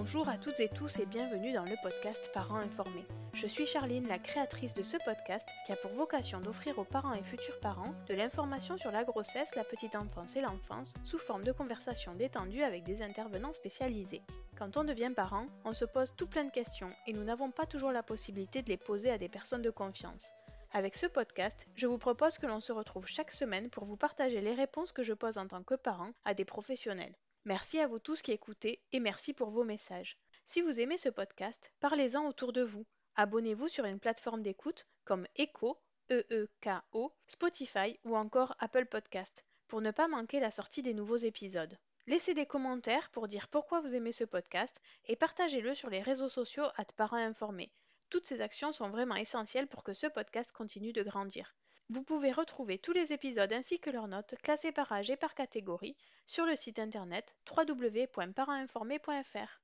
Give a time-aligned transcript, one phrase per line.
[0.00, 3.04] Bonjour à toutes et tous et bienvenue dans le podcast Parents informés.
[3.32, 7.14] Je suis Charline, la créatrice de ce podcast qui a pour vocation d'offrir aux parents
[7.14, 11.42] et futurs parents de l'information sur la grossesse, la petite enfance et l'enfance sous forme
[11.42, 14.22] de conversations détendues avec des intervenants spécialisés.
[14.56, 17.66] Quand on devient parent, on se pose tout plein de questions et nous n'avons pas
[17.66, 20.30] toujours la possibilité de les poser à des personnes de confiance.
[20.72, 24.40] Avec ce podcast, je vous propose que l'on se retrouve chaque semaine pour vous partager
[24.42, 27.16] les réponses que je pose en tant que parent à des professionnels.
[27.48, 30.18] Merci à vous tous qui écoutez et merci pour vos messages.
[30.44, 32.84] Si vous aimez ce podcast, parlez-en autour de vous.
[33.16, 39.92] Abonnez-vous sur une plateforme d'écoute comme Echo, E-E-K-O, Spotify ou encore Apple Podcast pour ne
[39.92, 41.78] pas manquer la sortie des nouveaux épisodes.
[42.06, 46.28] Laissez des commentaires pour dire pourquoi vous aimez ce podcast et partagez-le sur les réseaux
[46.28, 47.72] sociaux à parents informés.
[48.10, 51.54] Toutes ces actions sont vraiment essentielles pour que ce podcast continue de grandir.
[51.90, 55.34] Vous pouvez retrouver tous les épisodes ainsi que leurs notes classées par âge et par
[55.34, 59.62] catégorie sur le site internet www.parentinformé.fr.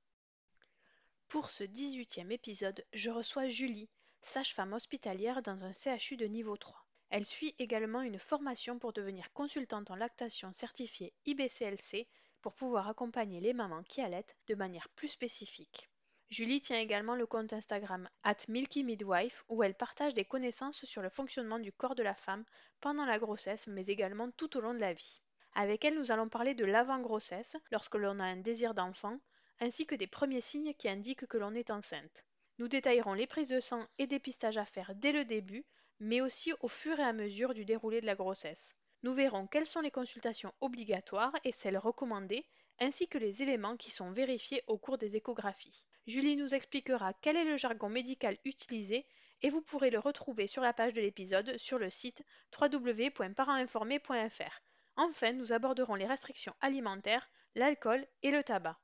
[1.27, 3.91] Pour ce 18e épisode, je reçois Julie,
[4.23, 6.87] sage-femme hospitalière dans un CHU de niveau 3.
[7.11, 12.07] Elle suit également une formation pour devenir consultante en lactation certifiée IBCLC
[12.41, 15.91] pour pouvoir accompagner les mamans qui allaitent de manière plus spécifique.
[16.31, 21.03] Julie tient également le compte Instagram at Milky Midwife où elle partage des connaissances sur
[21.03, 22.43] le fonctionnement du corps de la femme
[22.81, 25.21] pendant la grossesse mais également tout au long de la vie.
[25.53, 29.19] Avec elle, nous allons parler de l'avant-grossesse lorsque l'on a un désir d'enfant
[29.59, 32.25] ainsi que des premiers signes qui indiquent que l'on est enceinte.
[32.57, 35.63] Nous détaillerons les prises de sang et dépistages à faire dès le début
[35.99, 38.75] mais aussi au fur et à mesure du déroulé de la grossesse.
[39.03, 42.47] Nous verrons quelles sont les consultations obligatoires et celles recommandées
[42.79, 45.85] ainsi que les éléments qui sont vérifiés au cours des échographies.
[46.07, 49.05] Julie nous expliquera quel est le jargon médical utilisé
[49.41, 52.23] et vous pourrez le retrouver sur la page de l'épisode sur le site
[52.59, 54.61] www.parentinformé.fr.
[54.97, 58.79] Enfin, nous aborderons les restrictions alimentaires, l'alcool et le tabac.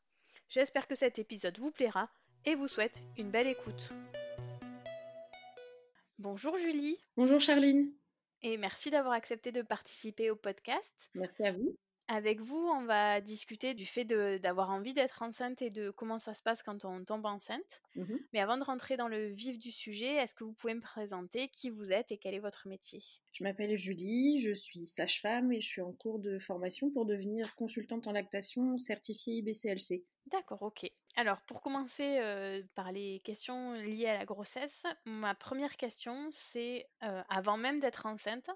[0.50, 2.10] J'espère que cet épisode vous plaira
[2.46, 3.90] et vous souhaite une belle écoute.
[6.18, 6.98] Bonjour Julie.
[7.16, 7.94] Bonjour Charline.
[8.42, 11.12] Et merci d'avoir accepté de participer au podcast.
[11.14, 11.78] Merci à vous.
[12.14, 16.34] Avec vous, on va discuter du fait d'avoir envie d'être enceinte et de comment ça
[16.34, 17.82] se passe quand on tombe enceinte.
[17.96, 20.82] Mmh Mais avant de rentrer dans le vif du sujet, est-ce que vous pouvez me
[20.82, 23.00] présenter qui vous êtes et quel est votre métier?
[23.32, 27.56] Je m'appelle Julie, je suis sage-femme et je suis en cours de formation pour devenir
[27.56, 30.04] consultante en lactation certifiée IBCLC.
[30.26, 30.92] D'accord, ok.
[31.16, 36.90] Alors, pour commencer euh, par les questions liées à la grossesse, ma première question, c'est
[37.04, 38.50] euh, avant même d'être enceinte,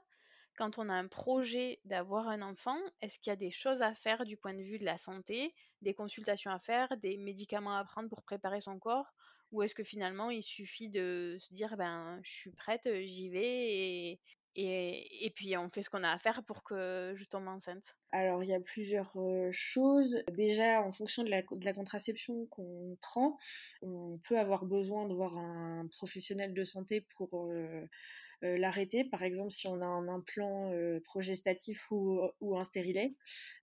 [0.55, 3.93] quand on a un projet d'avoir un enfant, est-ce qu'il y a des choses à
[3.93, 7.83] faire du point de vue de la santé, des consultations à faire, des médicaments à
[7.83, 9.13] prendre pour préparer son corps?
[9.51, 14.19] Ou est-ce que finalement il suffit de se dire ben je suis prête, j'y vais
[14.57, 17.95] et, et, puis on fait ce qu'on a à faire pour que je tombe enceinte?
[18.11, 19.13] Alors il y a plusieurs
[19.51, 20.23] choses.
[20.31, 23.37] Déjà en fonction de la, de la contraception qu'on prend,
[23.81, 27.49] on peut avoir besoin de voir un professionnel de santé pour
[28.41, 29.03] l'arrêter.
[29.03, 30.71] Par exemple, si on a un implant
[31.03, 33.13] progestatif ou, ou, un stérilet,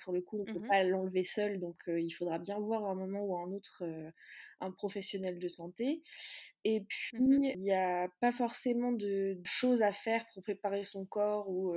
[0.04, 2.84] pour le coup, on ne peut mmh pas l'enlever seul, donc il faudra bien voir
[2.84, 3.84] à un moment ou à un autre
[4.60, 6.02] un professionnel de santé.
[6.64, 11.04] Et mmh puis, il n'y a pas forcément de choses à faire pour préparer son
[11.04, 11.74] corps ou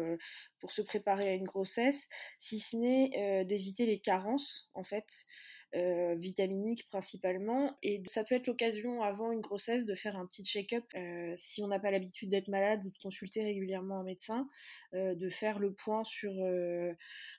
[0.59, 2.07] pour se préparer à une grossesse,
[2.39, 5.25] si ce n'est d'éviter les carences, en fait.
[5.75, 7.75] Euh, vitaminiques principalement.
[7.83, 11.61] Et ça peut être l'occasion avant une grossesse de faire un petit check-up euh, si
[11.63, 14.47] on n'a pas l'habitude d'être malade ou de consulter régulièrement un médecin,
[14.93, 16.33] euh, de faire le point sur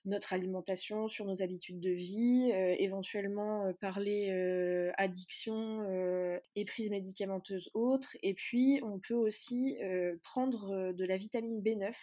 [0.04, 4.30] notre alimentation, sur nos habitudes de vie, éventuellement parler
[4.98, 8.16] addiction et prise médicamenteuse autre.
[8.22, 9.76] Et puis on peut aussi
[10.22, 11.94] prendre de la vitamine B9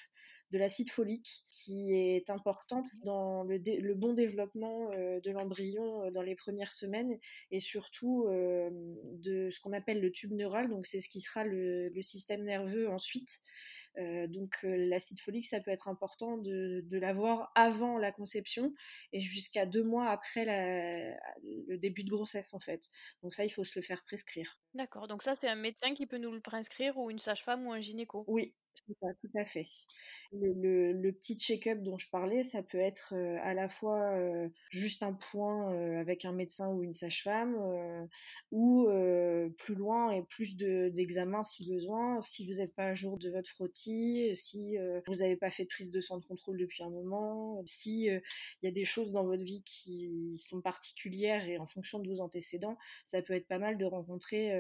[0.54, 6.22] de l'acide folique qui est importante dans le, bon développement euh, de l'embryon euh, dans
[6.22, 7.18] les premières semaines
[7.50, 8.70] et surtout euh,
[9.14, 12.90] de ce qu'on appelle le tube neural, donc c'est ce qui sera le, système nerveux
[12.90, 13.40] ensuite.
[14.28, 18.74] donc l'acide folique, ça peut être important de, l'avoir avant la conception
[19.14, 20.46] et jusqu'à deux mois après
[21.44, 22.90] le début de grossesse en fait.
[23.22, 24.60] Donc ça, il faut se le faire prescrire.
[24.74, 27.72] D'accord, donc ça c'est un médecin qui peut nous le prescrire ou une sage-femme ou
[27.72, 28.26] un gynéco?
[28.28, 28.54] Oui,
[28.88, 29.66] tout à fait.
[30.34, 34.18] Le, petit check-up dont je parlais, ça peut être à la fois
[34.70, 37.56] juste un point avec un médecin ou une sage-femme,
[38.52, 38.88] ou
[39.58, 43.50] plus loin et plus d'examens si besoin, si vous n'êtes pas à jour de votre
[43.50, 44.76] frottis, si
[45.08, 48.22] vous n'avez pas fait de prise de sang de contrôle depuis un moment, si il
[48.64, 52.22] y a des choses dans votre vie qui sont particulières et en fonction de vos
[52.22, 54.52] antécédents, ça peut être pas mal de rencontrer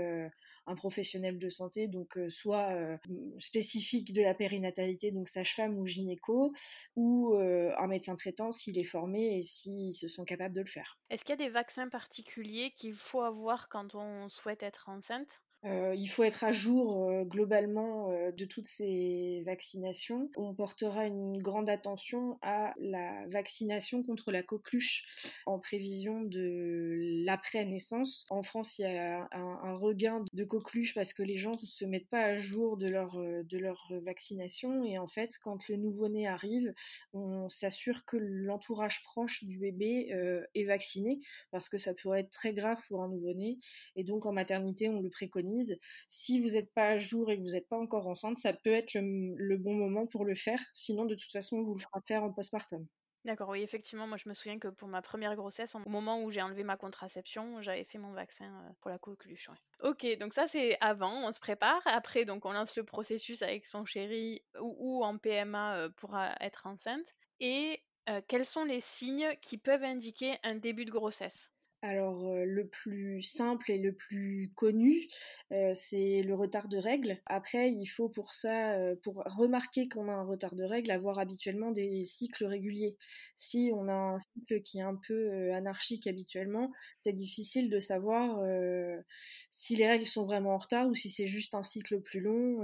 [0.65, 2.97] un professionnel de santé, donc soit
[3.39, 6.53] spécifique de la périnatalité, donc sage-femme ou gynéco,
[6.95, 10.99] ou un médecin traitant s'il est formé et s'ils se sont capables de le faire.
[11.09, 15.41] Est-ce qu'il y a des vaccins particuliers qu'il faut avoir quand on souhaite être enceinte?
[15.65, 20.29] Euh, il faut être à jour euh, globalement euh, de toutes ces vaccinations.
[20.35, 25.05] On portera une grande attention à la vaccination contre la coqueluche
[25.45, 28.25] en prévision de l'après-naissance.
[28.29, 31.85] En France, il y a un, regain de coqueluche parce que les gens ne se
[31.85, 34.83] mettent pas à jour de leur, de leur vaccination.
[34.83, 36.73] Et en fait, quand le nouveau-né arrive,
[37.13, 40.13] on s'assure que l'entourage proche du bébé
[40.53, 41.19] est vacciné
[41.51, 43.57] parce que ça pourrait être très grave pour un nouveau-né.
[43.95, 45.52] Et donc en maternité, on le préconise
[46.07, 48.73] si vous n'êtes pas à jour et que vous n'êtes pas encore enceinte, ça peut
[48.73, 50.59] être le, bon moment pour le faire.
[50.73, 52.87] Sinon, de toute façon, vous le ferez faire en postpartum.
[53.25, 56.29] D'accord, oui, effectivement, moi je me souviens que pour ma première grossesse, au moment où
[56.29, 59.49] j'ai enlevé ma contraception, j'avais fait mon vaccin euh, pour la coqueluche.
[59.81, 61.81] Ok, donc ça c'est avant, on se prépare.
[61.85, 66.27] Après, donc on lance le processus avec son chéri ou, en PMA euh, pour euh,
[66.41, 67.07] être enceinte.
[67.39, 67.81] Et
[68.27, 71.52] quels sont les signes qui peuvent indiquer un début de grossesse?
[71.83, 75.07] Alors le plus simple et le plus connu,
[75.73, 77.19] c'est le retard de règles.
[77.25, 81.71] Après, il faut pour ça, pour remarquer qu'on a un retard de règles, avoir habituellement
[81.71, 82.95] des cycles réguliers.
[83.35, 86.71] Si on a un cycle qui est un peu anarchique habituellement,
[87.03, 88.39] c'est difficile de savoir
[89.51, 92.61] si les règles sont vraiment en retard ou si c'est juste un cycle plus long.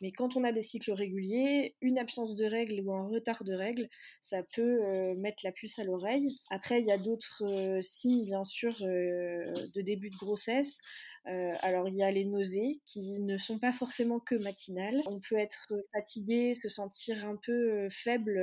[0.00, 3.54] mais quand on a des cycles réguliers, une absence de règles ou un retard de
[3.54, 3.88] règles,
[4.20, 6.40] ça peut mettre la puce à l'oreille.
[6.50, 10.78] Après, il y a d'autres signes, bien sûr euh, de début de grossesse.
[11.26, 15.02] Euh, alors il y a les nausées qui ne sont pas forcément que matinales.
[15.06, 18.40] On peut être fatigué, se sentir un peu euh, faible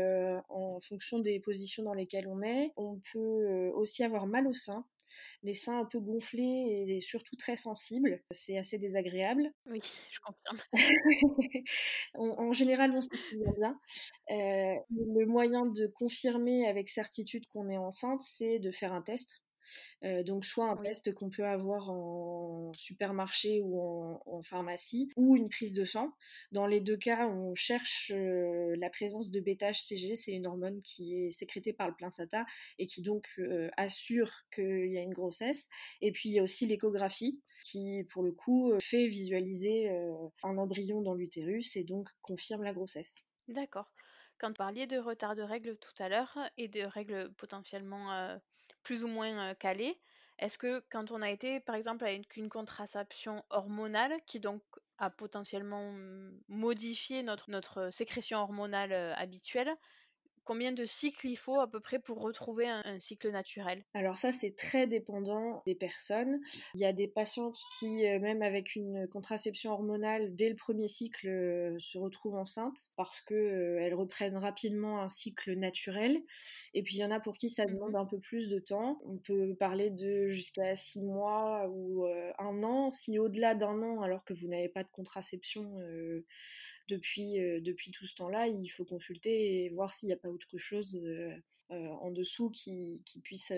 [0.50, 2.72] en fonction des positions dans lesquelles on est.
[2.78, 4.86] On peut aussi avoir mal au sein
[5.44, 8.22] les seins un peu gonflés et surtout très sensibles.
[8.32, 9.52] C'est assez désagréable.
[9.68, 9.80] Oui,
[10.12, 10.58] je confirme.
[12.16, 13.80] en, général, on se sent bien.
[14.30, 19.42] le moyen de confirmer avec certitude qu'on est enceinte, c'est de faire un test.
[20.04, 25.50] Euh, donc soit un test qu'on peut avoir en supermarché ou en, pharmacie, ou une
[25.50, 26.14] prise de sang.
[26.52, 31.16] Dans les deux cas, on cherche euh, la présence de bêta-HCG, c'est une hormone qui
[31.16, 32.46] est sécrétée par le placenta
[32.78, 35.68] et qui donc euh, assure qu'il y a une grossesse.
[36.02, 39.90] Et puis il y a aussi l'échographie qui, pour le coup, fait visualiser
[40.44, 43.24] un embryon dans l'utérus et donc confirme la grossesse.
[43.48, 43.92] D'accord.
[44.38, 48.38] Quand vous parliez de retard de règles tout à l'heure et de règles potentiellement
[48.86, 49.98] plus ou moins calé.
[50.40, 54.62] Est-ce que quand on a été, par exemple, avec une contraception hormonale, qui donc
[54.98, 59.76] a potentiellement mmh, modifié notre, notre sécrétion hormonale habituelle,
[60.46, 63.84] combien de cycles il faut à peu près pour retrouver un, cycle naturel?
[63.94, 66.40] Alors ça, c'est très dépendant des personnes.
[66.76, 70.88] Il y a des patientes qui, euh, même avec une contraception hormonale, dès le premier
[70.88, 76.22] cycle, euh, se retrouvent enceintes parce qu'elles euh, reprennent rapidement un cycle naturel.
[76.74, 78.60] Et puis il y en a pour qui ça mmh demande un peu plus de
[78.60, 79.02] temps.
[79.06, 82.90] On peut parler de jusqu'à six mois ou un an.
[82.90, 85.78] Si au-delà d'un an, alors que vous n'avez pas de contraception
[86.88, 90.58] depuis, depuis tout ce temps-là, il faut consulter et voir s'il n'y a pas autre
[90.58, 91.00] chose
[91.70, 93.52] en dessous qui, qui puisse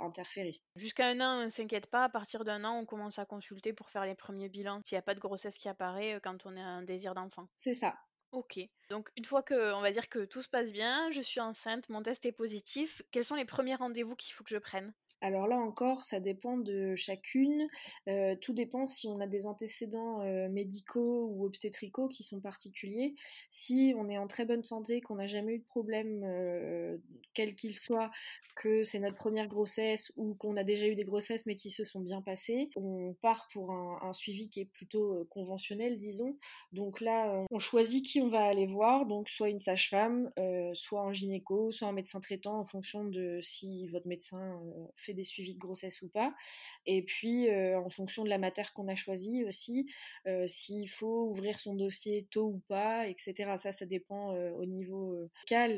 [0.00, 0.60] interférer.
[0.76, 2.04] Jusqu'à un an, on ne s'inquiète pas.
[2.04, 5.00] À partir d'un an, on commence à consulter pour faire les premiers bilans s'il n'y
[5.00, 7.48] a pas de grossesse qui apparaît quand on a un désir d'enfant.
[7.56, 7.94] C'est ça.
[8.32, 8.58] Ok.
[8.90, 11.88] Donc une fois que on va dire que tout se passe bien, je suis enceinte,
[11.88, 14.92] mon test est positif, quels sont les premiers rendez-vous qu'il faut que je prenne?
[15.22, 17.68] Alors là encore, ça dépend de chacune.
[18.08, 23.14] Euh, tout dépend si on a des antécédents euh, médicaux ou obstétricaux qui sont particuliers.
[23.48, 26.98] Si on est en très bonne santé, qu'on n'a jamais eu de problème, euh,
[27.32, 28.10] quel qu'il soit,
[28.56, 31.84] que c'est notre première grossesse ou qu'on a déjà eu des grossesses mais qui se
[31.84, 36.36] sont bien passées, on part pour un, un suivi qui est plutôt conventionnel, disons.
[36.72, 40.30] Donc là, on choisit qui on va aller voir, donc soit une sage-femme,
[40.74, 44.60] soit un gynéco, soit un médecin traitant en fonction de si votre médecin
[44.94, 46.34] fait des suivis de grossesse ou pas.
[46.86, 49.90] Et puis, euh, en fonction de la matière qu'on a choisie aussi,
[50.26, 53.56] euh, s'il faut ouvrir son dossier tôt ou pas, etc.
[53.56, 55.76] Ça, ça dépend euh, au niveau local,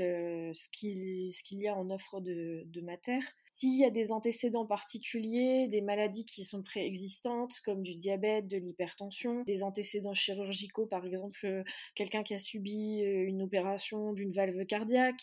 [0.55, 3.23] ce qu'il y a en offre de, de matière.
[3.59, 8.57] S'il y a des antécédents particuliers, des maladies qui sont préexistantes, comme du diabète, de
[8.57, 11.65] l'hypertension, des antécédents chirurgicaux, par exemple euh,
[11.97, 15.21] quelqu'un qui a subi euh, une opération d'une valve cardiaque,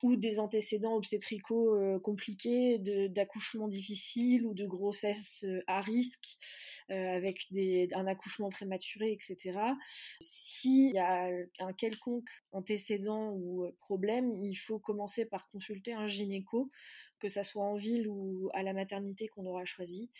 [0.00, 6.38] ou des antécédents obstétricaux euh, compliqués, d'accouchement difficile ou de grossesse à risque,
[6.88, 9.58] avec des, un accouchement prématuré, etc.
[10.20, 16.70] S'il y a un quelconque antécédent ou problème, il faut commencer par consulter un gynéco
[17.22, 20.10] que ça soit en ville ou à la maternité qu'on aura choisi,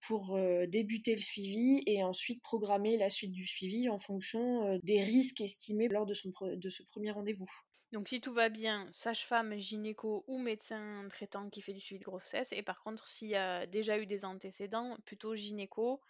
[0.00, 4.78] pour euh, débuter le suivi et ensuite programmer la suite du suivi en fonction euh,
[4.82, 7.50] des risques estimés lors de, son, de ce premier rendez-vous.
[7.92, 12.04] Donc si tout va bien, sage-femme, gynéco ou médecin traitant qui fait du suivi de
[12.04, 12.52] grossesse.
[12.52, 16.00] Et par contre, s'il y a déjà eu des antécédents, plutôt gynéco,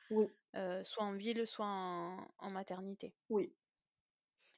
[0.56, 3.14] euh, soit en ville, soit en maternité.
[3.28, 3.52] Oui.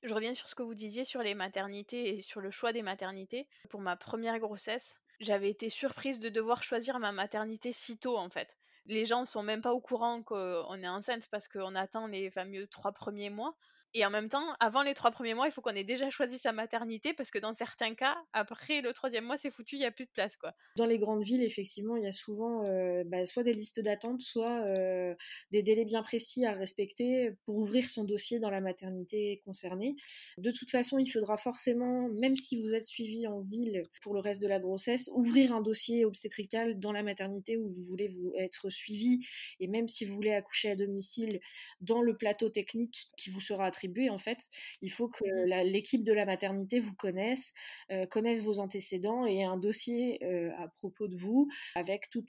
[0.02, 2.82] Je reviens sur ce que vous disiez sur les maternités et sur le choix des
[2.82, 3.46] maternités.
[3.68, 8.30] Pour ma première grossesse, j'avais été surprise de devoir choisir ma maternité si tôt en
[8.30, 8.56] fait.
[8.86, 12.66] Les gens sont même pas au courant qu'on est enceinte parce qu'on attend les fameux
[12.66, 13.54] trois premiers mois.
[13.92, 16.38] Et en même temps, avant les trois premiers mois, il faut qu'on ait déjà choisi
[16.38, 19.84] sa maternité parce que dans certains cas, après le troisième mois, c'est foutu, il n'y
[19.84, 20.36] a plus de place.
[20.36, 20.54] quoi.
[20.76, 24.20] Dans les grandes villes, effectivement, il y a souvent euh, bah, soit des listes d'attente,
[24.20, 25.14] soit euh,
[25.50, 29.96] des délais bien précis à respecter pour ouvrir son dossier dans la maternité concernée.
[30.38, 34.20] De toute façon, il faudra forcément, même si vous êtes suivi en ville pour le
[34.20, 38.32] reste de la grossesse, ouvrir un dossier obstétrical dans la maternité où vous voulez vous
[38.38, 39.18] être suivi.
[39.58, 41.40] Et même si vous voulez accoucher à domicile,
[41.80, 43.79] dans le plateau technique qui vous sera attribué
[44.10, 44.48] en fait.
[44.82, 47.52] Il faut que mmh l'équipe de la maternité vous connaisse,
[47.90, 52.24] euh, connaisse vos antécédents et un dossier euh, à propos de vous avec tout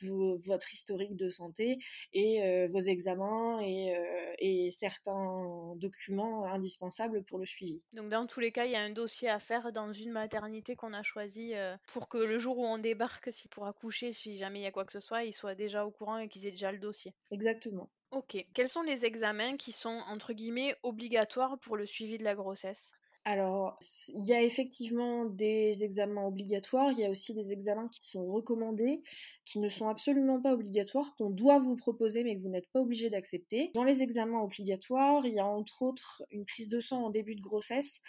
[0.45, 1.77] votre historique de santé
[2.13, 3.93] et euh, vos examens et,
[4.39, 7.81] et, certains documents indispensables pour le suivi.
[7.93, 10.75] Donc dans tous les cas, il y a un dossier à faire dans une maternité
[10.75, 11.53] qu'on a choisi
[11.87, 14.71] pour que le jour où on débarque, si pour accoucher, si jamais il y a
[14.71, 17.13] quoi que ce soit, ils soient déjà au courant et qu'ils aient déjà le dossier.
[17.31, 17.89] Exactement.
[18.11, 18.45] Ok.
[18.53, 22.93] Quels sont les examens qui sont, entre guillemets, obligatoires pour le suivi de la grossesse?
[23.23, 23.77] Alors,
[24.15, 28.25] il y a effectivement des examens obligatoires, il y a aussi des examens qui sont
[28.25, 29.03] recommandés,
[29.45, 32.79] qui ne sont absolument pas obligatoires, qu'on doit vous proposer mais que vous n'êtes pas
[32.81, 33.69] obligé d'accepter.
[33.75, 37.35] Dans les examens obligatoires, il y a entre autres une prise de sang en début
[37.35, 38.01] de grossesse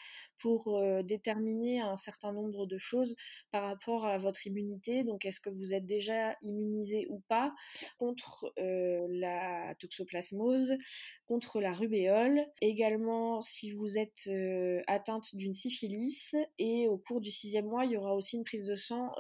[0.42, 3.14] pour euh, déterminer un certain nombre de choses
[3.52, 5.04] par rapport à votre immunité.
[5.04, 7.54] Donc, est-ce que vous êtes déjà immunisé ou pas
[7.96, 10.74] contre euh, la toxoplasmose,
[11.26, 16.34] contre la rubéole, également si vous êtes euh, atteinte d'une syphilis.
[16.58, 19.10] Et au cours du sixième mois, il y aura aussi une prise de sang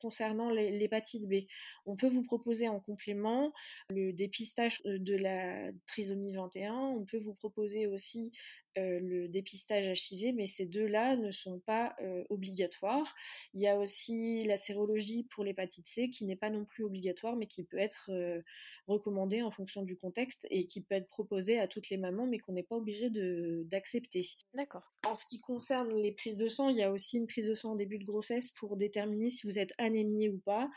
[0.00, 1.44] concernant l'hépatite B.
[1.84, 3.52] On peut vous proposer en complément
[3.90, 6.72] le dépistage de la trisomie 21.
[6.74, 8.32] On peut vous proposer aussi
[8.80, 13.14] euh, le dépistage HIV, mais ces deux-là ne sont pas euh, obligatoires.
[13.54, 17.36] Il y a aussi la sérologie pour l'hépatite C qui n'est pas non plus obligatoire,
[17.36, 18.40] mais qui peut être euh,
[18.86, 22.38] recommandée en fonction du contexte et qui peut être proposée à toutes les mamans, mais
[22.38, 24.26] qu'on n'est pas obligé d'accepter.
[24.54, 24.82] D'accord.
[25.06, 27.54] En ce qui concerne les prises de sang, il y a aussi une prise de
[27.54, 30.70] sang en début de grossesse pour déterminer si vous êtes anémié ou pas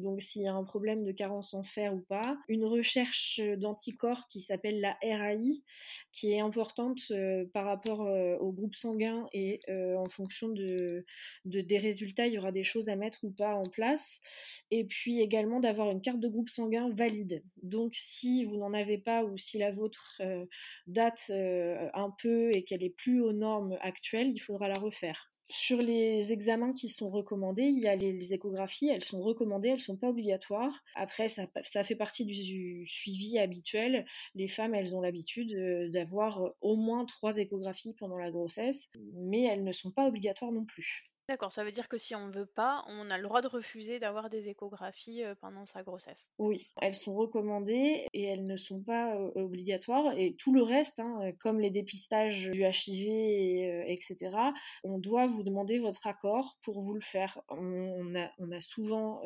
[0.00, 2.38] donc s'il y a un problème de carence en fer ou pas.
[2.48, 5.62] Une recherche d'anticorps qui s'appelle la RAI,
[6.12, 11.04] qui est importante euh, par rapport euh, au groupe sanguin et euh, en fonction de,
[11.44, 14.20] des résultats, il y aura des choses à mettre ou pas en place.
[14.70, 17.42] Et puis également d'avoir une carte de groupe sanguin valide.
[17.62, 20.22] Donc si vous n'en avez pas ou si la vôtre
[20.86, 25.31] date un peu et qu'elle est plus aux normes actuelles, il faudra la refaire.
[25.48, 29.76] Sur les examens qui sont recommandés, il y a les, échographies, elles sont recommandées, elles
[29.76, 30.82] ne sont pas obligatoires.
[30.94, 31.46] Après, ça,
[31.84, 34.06] fait partie du, suivi habituel.
[34.34, 39.42] Les femmes, elles ont l'habitude euh, d'avoir au moins trois échographies pendant la grossesse, mais
[39.44, 41.02] elles ne sont pas obligatoires non plus.
[41.28, 43.48] D'accord, ça veut dire que si on ne veut pas, on a le droit de
[43.48, 46.30] refuser d'avoir des échographies euh, pendant sa grossesse?
[46.38, 50.12] Oui, elles sont recommandées et elles ne sont pas euh, obligatoires.
[50.16, 54.50] Et tout le reste, hein, comme les dépistages du HIV, etc., euh,
[54.82, 57.40] on doit vous demander votre accord pour vous le faire.
[57.48, 59.22] On, a, souvent,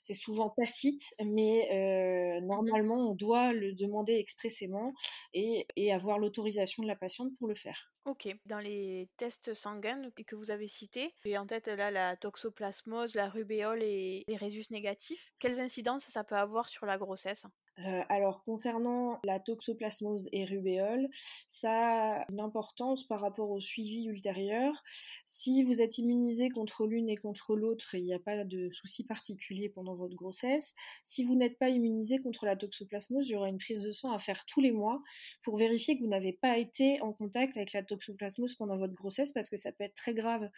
[0.00, 4.92] c'est souvent tacite, mais mmh normalement, on doit le demander expressément
[5.34, 7.92] et avoir l'autorisation de la patiente pour le faire.
[8.06, 8.28] Ok.
[8.46, 13.28] Dans les tests sanguins que vous avez cités, j'ai en tête là la toxoplasmose, la
[13.28, 15.30] rubéole et les résus négatifs.
[15.38, 17.44] Quelles incidences ça peut avoir sur la grossesse?
[17.84, 21.08] Euh, alors concernant la toxoplasmose et rubéole,
[21.48, 24.82] ça a une importance par rapport au suivi ultérieur.
[25.26, 29.04] Si vous êtes immunisé contre l'une et contre l'autre, il n'y a pas de souci
[29.04, 30.74] particulier pendant votre grossesse.
[31.04, 34.12] Si vous n'êtes pas immunisé contre la toxoplasmose, il y aura une prise de sang
[34.12, 35.02] à faire tous les mois
[35.42, 39.32] pour vérifier que vous n'avez pas été en contact avec la toxoplasmose pendant votre grossesse
[39.32, 40.48] parce que ça peut être très grave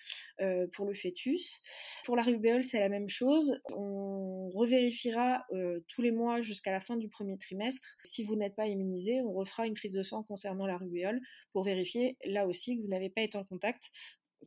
[0.40, 1.60] euh, pour le fœtus.
[2.04, 3.60] Pour la rubéole, c'est la même chose.
[3.74, 7.96] On revérifiera euh, tous les mois jusqu'à la fin du premier trimestre.
[8.04, 11.20] Si vous n'êtes pas immunisé, on refera une prise de sang concernant la rubéole
[11.52, 13.90] pour vérifier là aussi que vous n'avez pas été en contact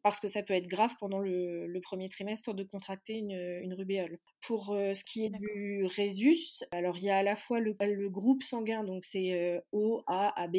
[0.04, 4.20] parce que ça peut être grave pendant le, premier trimestre de contracter une, rubéole.
[4.42, 7.74] Pour euh, ce qui est du résus, alors il y a à la fois le,
[8.10, 10.58] groupe sanguin, donc c'est euh, O, A, AB,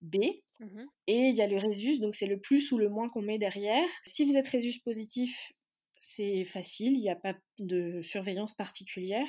[0.00, 0.16] B,
[0.60, 3.22] mmh et il y a le résus, donc c'est le plus ou le moins qu'on
[3.22, 3.88] met derrière.
[4.06, 5.52] Si vous êtes résus positif,
[6.04, 9.28] c'est facile, il n'y a pas de surveillance particulière.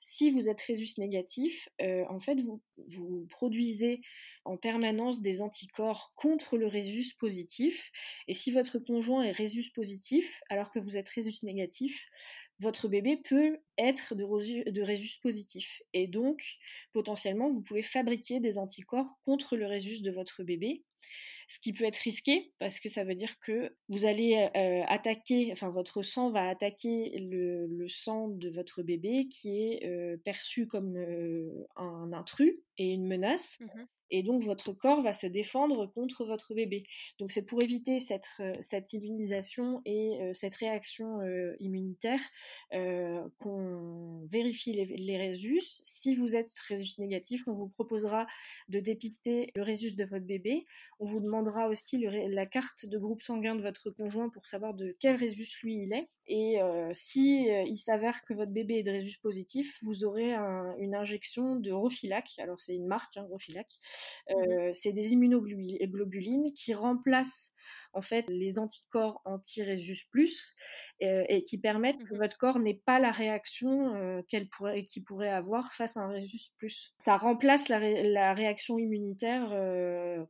[0.00, 4.00] Si vous êtes résus négatif, euh, en fait, vous, produisez
[4.46, 7.90] en permanence des anticorps contre le résus positif.
[8.26, 12.08] Et si votre conjoint est résus positif, alors que vous êtes résus négatif,
[12.58, 15.82] votre bébé peut être de, de résus positif.
[15.92, 16.42] Et donc,
[16.94, 20.84] potentiellement, vous pouvez fabriquer des anticorps contre le résus de votre bébé
[21.48, 24.36] ce qui peut être risqué parce que ça veut dire que vous allez
[24.88, 30.96] attaquer, enfin votre sang va attaquer le, sang de votre bébé qui est perçu comme
[31.76, 33.58] un intrus et une menace.
[33.60, 36.84] Mmh et donc votre corps va se défendre contre votre bébé.
[37.18, 42.20] Donc c'est pour éviter cette, euh, cette immunisation et euh, cette réaction euh, immunitaire
[43.38, 45.60] qu'on vérifie les, les, résus.
[45.62, 48.26] Si vous êtes résus négatif, on vous proposera
[48.68, 50.66] de dépister le résus de votre bébé.
[50.98, 54.96] On vous demandera aussi la carte de groupe sanguin de votre conjoint pour savoir de
[54.98, 56.08] quel résus lui il est.
[56.26, 56.58] Et
[56.92, 60.34] si il s'avère que votre bébé est de résus positif, vous aurez
[60.78, 62.32] une injection de Rofilac.
[62.38, 63.66] Alors c'est une marque, hein, Rofilac.
[64.30, 67.52] Mmh c'est des immunoglobulines qui remplacent
[67.92, 70.54] en fait les anticorps anti-Résus plus
[71.00, 75.30] et qui permettent que mmh votre corps n'ait pas la réaction qu'elle pourrait, qu'il pourrait
[75.30, 76.94] avoir face à un Résus plus.
[76.98, 79.50] Ça remplace la, la réaction immunitaire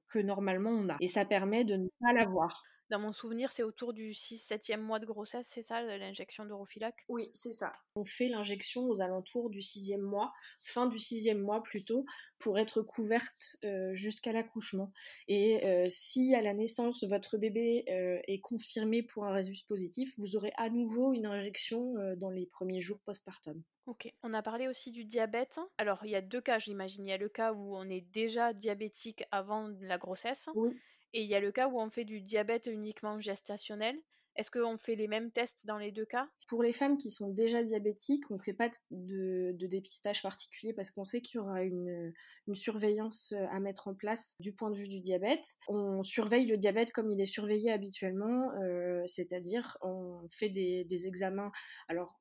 [0.09, 2.63] que normalement on a et ça permet de ne pas l'avoir.
[2.90, 7.31] Dans mon souvenir, c'est autour du 6-7e mois de grossesse, c'est ça, l'injection d'Europhilac Oui,
[7.33, 7.73] c'est ça.
[7.97, 12.05] On fait l'injection aux alentours du 6e mois, fin du 6e mois plutôt,
[12.38, 14.92] pour être couverte euh, jusqu'à l'accouchement.
[15.29, 20.12] Et euh, si à la naissance, votre bébé euh, est confirmé pour un résultat positif,
[20.18, 23.62] vous aurez à nouveau une injection dans les premiers jours postpartum.
[23.87, 24.12] Ok.
[24.23, 25.61] On a parlé aussi du diabète.
[25.79, 27.05] Alors, il y a deux cas, j'imagine.
[27.05, 30.49] Il y a le cas où on est déjà diabétique avant la grossesse.
[30.55, 30.75] Oui.
[31.14, 33.96] Et il y a le cas où on fait du diabète uniquement gestationnel.
[34.37, 36.29] Est-ce qu'on fait les mêmes tests dans les deux cas?
[36.48, 40.90] Pour les femmes qui sont déjà diabétiques, on ne fait pas de, dépistage particulier parce
[40.90, 42.12] qu'on sait qu'il y aura une,
[42.53, 45.57] surveillance à mettre en place du point de vue du diabète.
[45.68, 51.07] On surveille le diabète comme il est surveillé habituellement, euh, c'est-à-dire on fait des, des
[51.07, 51.53] examens.
[51.88, 52.18] Alors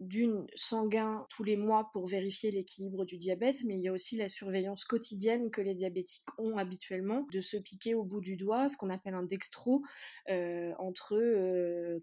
[0.00, 4.16] d'une sanguin tous les mois pour vérifier l'équilibre du diabète, mais il y a aussi
[4.16, 8.68] la surveillance quotidienne que les diabétiques ont habituellement, de se piquer au bout du doigt,
[8.68, 9.82] ce qu'on appelle un dextro,
[10.30, 11.14] euh, entre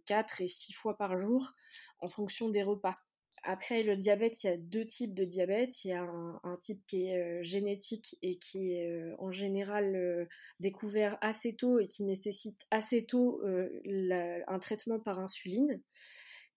[0.06, 1.54] 4 euh, et 6 fois par jour
[1.99, 2.97] en fonction des repas.
[3.43, 5.84] Après, le diabète, il y a deux types de diabète.
[5.84, 10.27] Il y a un, type qui est euh, génétique et qui est en général
[10.60, 15.82] découvert assez tôt et qui nécessite assez tôt un traitement par insuline.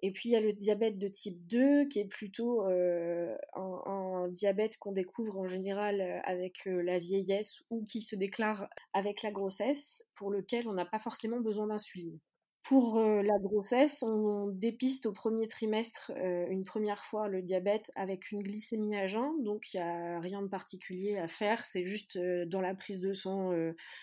[0.04, 4.28] Et puis il y a le diabète de type 2 qui est plutôt euh, un,
[4.28, 9.22] diabète qu'on découvre en général euh, avec euh, la vieillesse ou qui se déclare avec
[9.22, 12.18] la grossesse pour lequel on n'a pas forcément besoin d'insuline.
[12.64, 16.10] Pour la grossesse, on dépiste au premier trimestre
[16.48, 20.40] une première fois le diabète avec une glycémie à jeun, donc il n'y a rien
[20.40, 23.50] de particulier à faire, c'est juste dans la prise de sang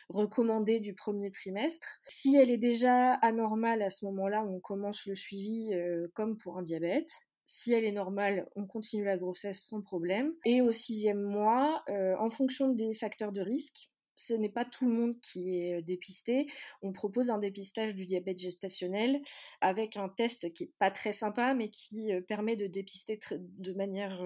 [0.10, 1.88] recommandée du premier trimestre.
[2.06, 5.72] Si elle est déjà anormale à ce moment-là, on commence le suivi
[6.14, 7.12] comme pour un diabète.
[7.48, 10.34] Si elle est normale, on continue la grossesse sans problème.
[10.46, 14.94] Et au sixième mois, en fonction des facteurs de risque, ce n'est pas tout le
[14.94, 16.48] monde qui est dépisté.
[16.82, 19.22] On propose un dépistage du diabète gestationnel
[19.62, 24.24] avec un test qui est pas très sympa, mais qui permet de dépister de manière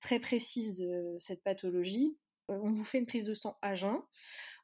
[0.00, 0.86] très précise
[1.18, 2.16] cette pathologie.
[2.48, 4.00] On vous fait une prise de sang à jeun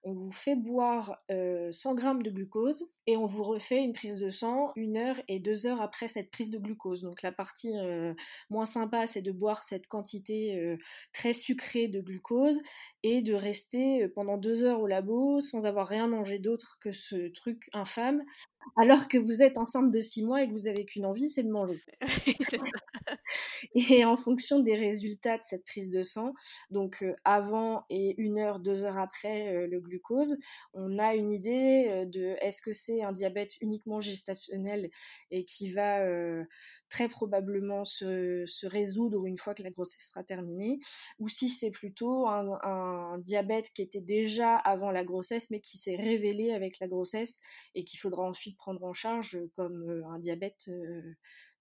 [0.04, 4.18] on vous fait boire 100 euh, g de glucose et on vous refait une prise
[4.18, 7.02] de sang une heure et deux heures après cette prise de glucose.
[7.02, 8.14] Donc la partie euh,
[8.50, 10.76] moins sympa, c'est de boire cette quantité euh,
[11.12, 12.60] très sucrée de glucose
[13.02, 17.28] et de rester pendant deux heures au labo sans avoir rien mangé d'autre que ce
[17.28, 18.22] truc infâme
[18.76, 21.42] alors que vous êtes enceinte de six mois et que vous avez qu'une envie, c'est
[21.42, 21.82] de manger.
[23.74, 26.34] et en fonction des résultats de cette prise de sang,
[26.70, 30.36] donc euh, avant et une heure, deux heures après euh, le glucose,
[30.74, 34.90] on a une idée euh, de est-ce que c'est un diabète uniquement gestationnel
[35.30, 36.02] et qui va
[36.88, 40.78] très probablement se, résoudre une fois que la grossesse sera terminée,
[41.18, 45.96] ou si c'est plutôt un, diabète qui était déjà avant la grossesse mais qui s'est
[45.96, 47.38] révélé avec la grossesse
[47.74, 50.70] et qu'il faudra ensuite prendre en charge comme un diabète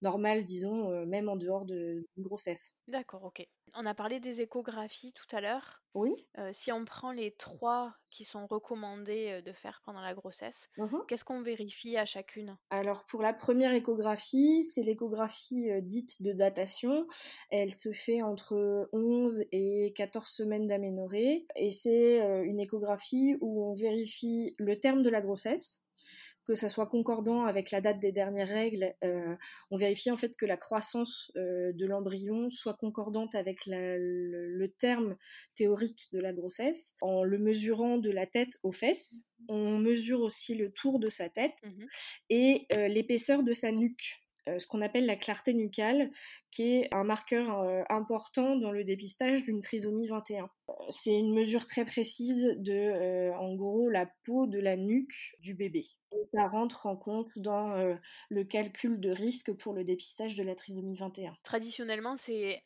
[0.02, 2.74] normal, disons, euh, même en dehors de grossesse.
[2.88, 3.46] D'accord, ok.
[3.74, 5.78] On a parlé des échographies tout à l'heure.
[5.94, 6.14] Oui.
[6.52, 11.24] si on prend les trois qui sont recommandées de faire pendant la grossesse, mmh qu'est-ce
[11.24, 12.56] qu'on vérifie à chacune?
[12.70, 17.06] Alors pour la première échographie, c'est l'échographie dite de datation.
[17.50, 23.74] Elle se fait entre 11 et 14 semaines d'aménorrhée et c'est une échographie où on
[23.74, 25.81] vérifie le terme de la grossesse
[26.44, 29.36] que ça soit concordant avec la date des dernières règles, euh,
[29.70, 35.16] on vérifie en fait que la croissance euh, de l'embryon soit concordante avec le, terme
[35.54, 39.24] théorique de la grossesse, en le mesurant de la tête aux fesses.
[39.48, 41.84] On mesure aussi le tour de sa tête mmh
[42.30, 44.21] et euh, l'épaisseur de sa nuque.
[44.48, 46.10] Euh, ce qu'on appelle la clarté nucale,
[46.50, 50.44] qui est un marqueur euh, important dans le dépistage d'une trisomie 21.
[50.44, 55.54] Euh, c'est une mesure très précise de, en gros, la peau de la nuque du
[55.54, 55.86] bébé.
[56.12, 57.96] Et ça rentre en compte dans
[58.28, 61.34] le calcul de risque pour le dépistage de la trisomie 21.
[61.42, 62.62] Traditionnellement, c'est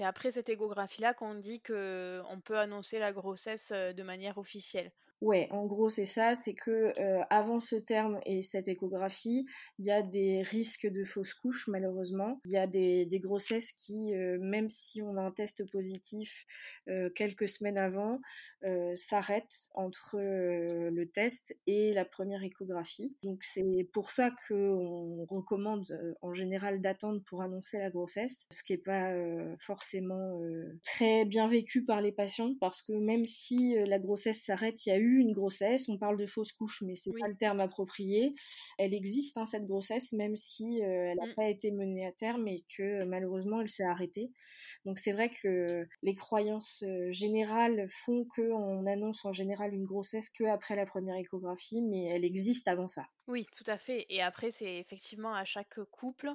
[0.00, 4.90] après cette échographie-là qu'on dit qu'on peut annoncer la grossesse de manière officielle.
[5.20, 9.46] Ouais, en gros, c'est ça, c'est que euh, avant ce terme et cette échographie,
[9.78, 12.40] il y a des risques de fausse couche, malheureusement.
[12.44, 16.44] Il y a des, grossesses qui, euh, même si on a un test positif
[16.88, 18.20] euh, quelques semaines avant,
[18.94, 23.14] s'arrêtent entre le test et la première échographie.
[23.22, 25.84] Donc c'est pour ça qu'on recommande
[26.22, 29.12] en général d'attendre pour annoncer la grossesse, ce qui n'est pas
[29.58, 30.40] forcément
[30.82, 34.92] très bien vécu par les patients, parce que même si la grossesse s'arrête, il y
[34.92, 38.32] a eu une grossesse, on parle de fausse couche, mais c'est pas le terme approprié.
[38.78, 41.34] Elle existe, hein, cette grossesse, même si euh, elle n'a mmh.
[41.34, 44.30] pas été menée à terme et que malheureusement elle s'est arrêtée.
[44.84, 50.30] Donc c'est vrai que les croyances euh, générales font qu'on annonce en général une grossesse
[50.30, 53.06] que après la première échographie, mais elle existe avant ça.
[53.26, 54.06] Oui, tout à fait.
[54.08, 56.30] Et après, c'est effectivement à chaque couple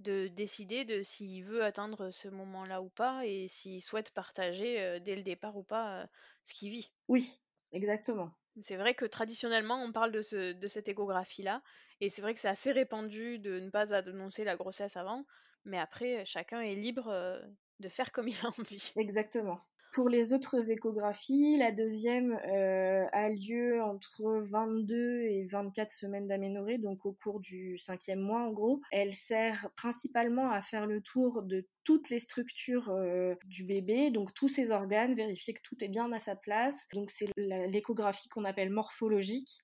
[0.00, 4.98] de décider de s'il veut atteindre ce moment-là ou pas et s'il souhaite partager euh,
[4.98, 6.06] dès le départ ou pas
[6.42, 6.90] ce qu'il vit.
[7.08, 7.40] Oui,
[7.74, 8.30] Exactement.
[8.62, 11.60] C'est vrai que traditionnellement, on parle de, ce, de cette échographie-là,
[12.00, 15.24] et c'est vrai que c'est assez répandu de ne pas annoncer la grossesse avant,
[15.64, 17.40] mais après, chacun est libre euh,
[17.80, 18.92] de faire comme il a envie.
[18.96, 19.60] Exactement.
[19.92, 26.78] Pour les autres échographies, la deuxième euh, a lieu entre 22 et 24 semaines d'aménorrhée,
[26.78, 28.80] donc au cours du cinquième mois en gros.
[28.90, 34.32] Elle sert principalement à faire le tour de toutes les structures euh, du bébé, donc
[34.34, 36.88] tous ses organes, vérifier que tout est bien à sa place.
[36.92, 39.60] Donc c'est l'échographie qu'on appelle morphologique.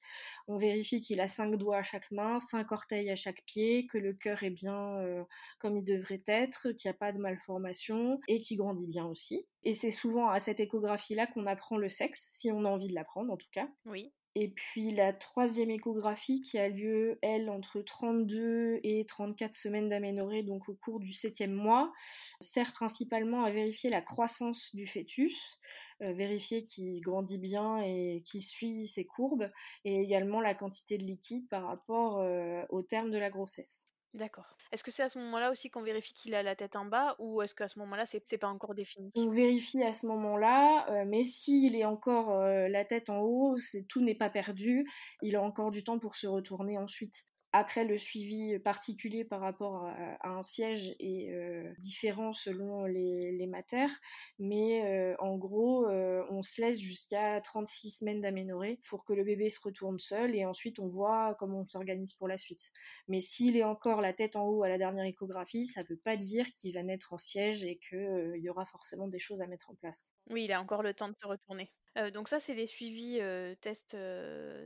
[0.46, 3.98] On vérifie qu'il a cinq doigts à chaque main, cinq orteils à chaque pied, que
[3.98, 5.24] le cœur est bien euh,
[5.58, 9.46] comme il devrait être, qu'il n'y a pas de malformation et qu'il grandit bien aussi.
[9.62, 12.94] Et c'est souvent à cette échographie-là qu'on apprend le sexe, si on a envie de
[12.94, 13.68] l'apprendre en tout cas.
[13.86, 14.12] Oui.
[14.36, 20.44] Et puis la troisième échographie qui a lieu, elle, entre 32 et 34 semaines d'aménorrhée,
[20.44, 21.92] donc au cours du septième mois,
[22.40, 25.58] sert principalement à vérifier la croissance du fœtus,
[26.02, 29.50] euh, vérifier qu'il grandit bien et qu'il suit ses courbes,
[29.84, 33.89] et également la quantité de liquide par rapport euh, au terme de la grossesse.
[34.14, 34.56] D'accord.
[34.72, 37.14] Est-ce que c'est à ce moment-là aussi qu'on vérifie qu'il a la tête en bas
[37.18, 40.86] ou est-ce qu'à ce moment-là, c'est, c'est pas encore défini On vérifie à ce moment-là,
[40.90, 44.88] euh, mais s'il est encore euh, la tête en haut, c'est, tout n'est pas perdu.
[45.22, 47.24] Il a encore du temps pour se retourner ensuite.
[47.52, 51.32] Après, le suivi particulier par rapport à, un siège est
[51.78, 53.90] différent selon les, les matères,
[54.38, 59.60] mais en gros, on se laisse jusqu'à 36 semaines d'aménorrhée pour que le bébé se
[59.60, 62.70] retourne seul et ensuite on voit comment on s'organise pour la suite.
[63.08, 65.96] Mais s'il est encore la tête en haut à la dernière échographie, ça ne veut
[65.96, 69.46] pas dire qu'il va naître en siège et qu'il y aura forcément des choses à
[69.46, 70.02] mettre en place.
[70.30, 71.72] Oui, il a encore le temps de se retourner.
[72.12, 73.20] donc ça, c'est les suivis
[73.60, 73.96] tests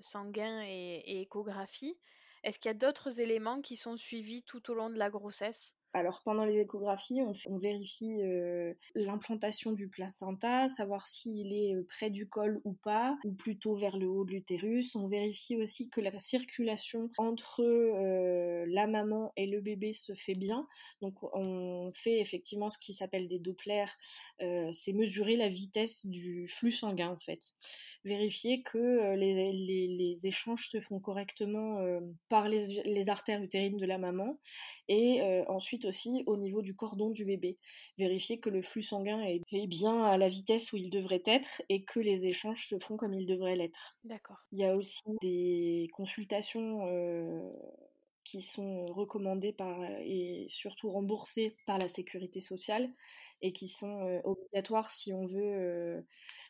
[0.00, 1.96] sanguins et, et échographie.
[2.44, 5.74] Est-ce qu'il y a d'autres éléments qui sont suivis tout au long de la grossesse?
[5.96, 12.10] Alors pendant les échographies, on, vérifie euh, l'implantation du placenta, savoir s'il est euh, près
[12.10, 14.96] du col ou pas, ou plutôt vers le haut de l'utérus.
[14.96, 20.34] On vérifie aussi que la circulation entre euh, la maman et le bébé se fait
[20.34, 20.66] bien.
[21.00, 23.92] Donc on fait effectivement ce qui s'appelle des Dopplers,
[24.72, 27.52] c'est mesurer la vitesse du flux sanguin en fait.
[28.04, 31.80] Vérifier que les, échanges se font correctement
[32.28, 34.38] par les, les, artères utérines de la maman
[34.88, 37.58] et ensuite aussi au niveau du cordon du bébé.
[37.98, 41.84] Vérifier que le flux sanguin est, bien à la vitesse où il devrait être et
[41.84, 43.96] que les échanges se font comme ils devraient l'être.
[44.04, 44.38] D'accord.
[44.52, 47.50] Il y a aussi des consultations euh,
[48.24, 52.90] qui sont recommandées par, et surtout remboursées par la sécurité sociale
[53.42, 56.00] et qui sont euh, obligatoires si on veut euh,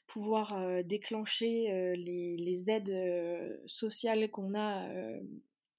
[0.07, 4.87] pouvoir déclencher les, les, aides sociales qu'on a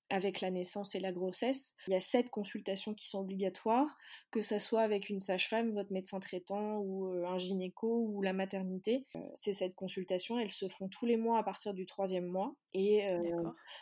[0.10, 1.74] avec la naissance et la grossesse.
[1.88, 3.98] Il y a sept consultations qui sont obligatoires,
[4.32, 8.34] que ce soit avec une sage-femme, votre médecin traitant ou euh, un gynéco ou la
[8.34, 9.06] maternité.
[9.16, 12.56] Euh, ces sept consultations, elles se font tous les mois à partir du troisième mois
[12.74, 13.22] et euh,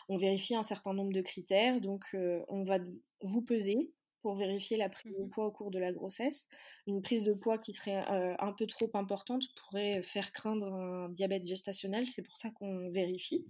[0.08, 1.80] on vérifie un certain nombre de critères.
[1.80, 2.16] Donc
[2.48, 2.78] on va
[3.20, 3.90] vous peser
[4.24, 6.48] pour vérifier la prise de mmh poids au cours de la grossesse.
[6.86, 8.02] Une prise de poids qui serait
[8.38, 13.44] un peu trop importante pourrait faire craindre un diabète gestationnel, c'est pour ça qu'on vérifie.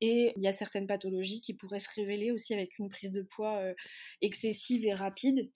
[0.00, 3.20] Et il y a certaines pathologies qui pourraient se révéler aussi avec une prise de
[3.20, 3.60] poids
[4.22, 5.50] excessive et rapide.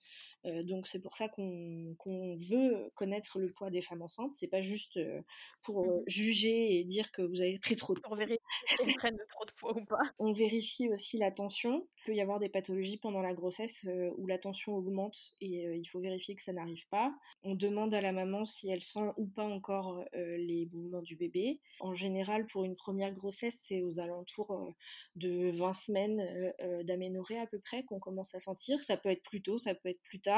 [0.48, 4.34] Euh, donc c'est pour ça qu'on veut connaître le poids des femmes enceintes.
[4.34, 5.20] C'est pas juste euh,
[5.62, 8.08] pour euh, mmh juger et dire que vous avez pris trop de poids.
[8.08, 8.40] Pour vérifier
[8.76, 9.98] si prennent trop de poids ou pas.
[10.18, 11.87] On vérifie aussi la tension.
[11.98, 15.84] Il peut y avoir des pathologies pendant la grossesse où la tension augmente et il
[15.84, 17.12] faut vérifier que ça n'arrive pas.
[17.42, 21.61] On demande à la maman si elle sent ou pas encore les mouvements du bébé.
[21.80, 24.72] En général, pour une première grossesse, c'est aux alentours
[25.16, 28.82] de 20 semaines d'aménorrhée à peu près qu'on commence à sentir.
[28.84, 30.38] Ça peut être plus tôt, ça peut être plus tard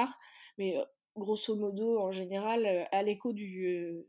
[0.58, 0.76] mais
[1.16, 4.06] grosso modo, en général, à l'écho du,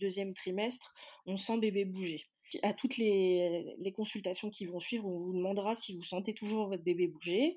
[0.00, 0.94] deuxième trimestre,
[1.26, 2.26] on sent bébé bouger.
[2.62, 6.82] À toutes les, consultations qui vont suivre, on vous demandera si vous sentez toujours votre
[6.82, 7.56] bébé bouger.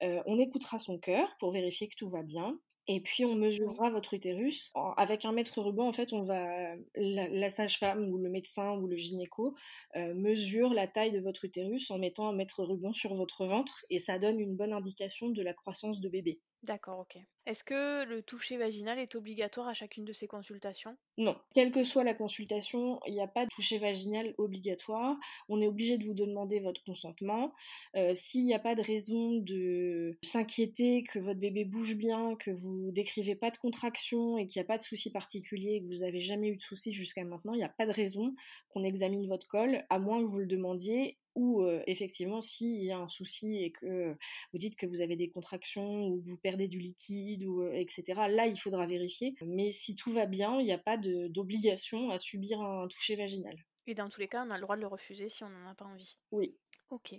[0.00, 2.58] on écoutera son cœur pour vérifier que tout va bien.
[2.90, 4.72] Et puis on mesurera votre utérus.
[4.96, 8.96] Avec un mètre ruban, en fait, on va la, sage-femme ou le médecin ou le
[8.96, 9.54] gynéco
[9.94, 13.84] euh, mesure la taille de votre utérus en mettant un mètre ruban sur votre ventre
[13.90, 16.40] et ça donne une bonne indication de la croissance de bébé.
[16.64, 17.18] D'accord, ok.
[17.46, 20.98] Est-ce que le toucher vaginal est obligatoire à chacune de ces consultations?
[21.16, 21.36] Non.
[21.54, 25.16] Quelle que soit la consultation, il n'y a pas de toucher vaginal obligatoire.
[25.48, 27.54] On est obligé de vous demander votre consentement.
[27.96, 32.50] Euh, s'il n'y a pas de raison de s'inquiéter que votre bébé bouge bien, que
[32.50, 36.00] vous décrivez pas de contraction et qu'il n'y a pas de souci particulier, que vous
[36.00, 38.34] n'avez jamais eu de soucis jusqu'à maintenant, il n'y a pas de raison
[38.68, 42.90] qu'on examine votre col, à moins que vous le demandiez ou euh, effectivement s'il y
[42.90, 44.16] a un souci et que
[44.52, 47.72] vous dites que vous avez des contractions ou que vous perdez du liquide ou euh,
[47.72, 48.02] etc.
[48.28, 49.34] Là, il faudra vérifier.
[49.46, 53.56] Mais si tout va bien, il n'y a pas d'obligation à subir un toucher vaginal.
[53.86, 55.70] Et dans tous les cas, on a le droit de le refuser si on n'en
[55.70, 56.18] a pas envie.
[56.32, 56.56] Oui.
[56.90, 57.14] Ok.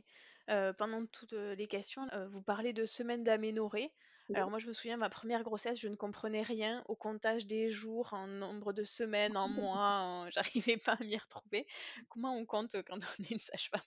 [0.49, 2.01] Euh, pendant toutes les questions,
[2.32, 3.91] vous parlez de semaine d'aménorrhée.
[4.35, 7.69] Alors moi je me souviens, ma première grossesse, je ne comprenais rien au comptage des
[7.69, 11.65] jours, en nombre de semaines, en mois, j'arrivais pas à m'y retrouver.
[12.09, 13.81] Comment on compte quand on est une sage-femme?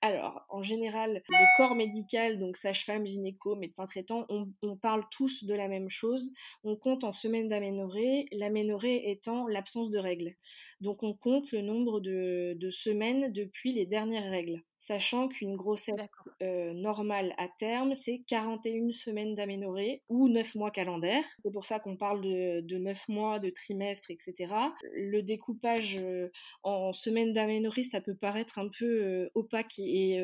[0.00, 5.54] Alors, en général, le corps médical, donc sage-femme, gynéco, médecin traitant, on, parle tous de
[5.54, 6.32] la même chose.
[6.64, 10.34] On compte en semaines d'aménorrhée, l'aménorrhée étant l'absence de règles.
[10.80, 15.94] Donc on compte le nombre de semaines depuis les dernières règles sachant qu'une grossesse
[16.42, 21.24] euh, normale à terme, c'est 41 semaines d'aménorrhée ou 9 mois calendaires.
[21.44, 24.52] C'est pour ça qu'on parle de, de, 9 mois, de trimestre, etc.
[24.92, 26.30] Le découpage euh,
[26.64, 30.18] en semaines d'aménorrhée, ça peut paraître un peu euh, opaque et,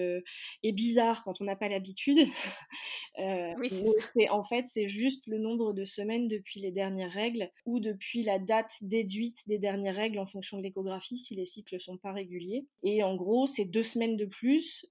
[0.64, 2.18] et, bizarre quand on n'a pas l'habitude.
[3.18, 8.22] oui, en fait, c'est juste le nombre de semaines depuis les dernières règles ou depuis
[8.22, 12.12] la date déduite des dernières règles en fonction de l'échographie si les cycles sont pas
[12.12, 12.66] réguliers.
[12.82, 14.47] Et en gros, c'est deux semaines de plus